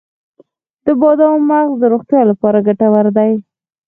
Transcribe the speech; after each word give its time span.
د 0.85 0.87
بادامو 1.01 1.45
مغز 1.49 1.73
د 1.79 1.83
روغتیا 1.93 2.21
لپاره 2.31 2.63
ګټور 2.67 3.05
دی. 3.17 3.33